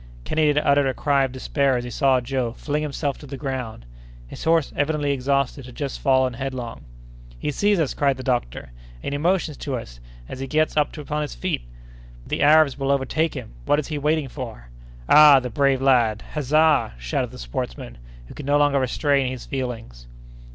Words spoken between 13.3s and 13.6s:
him!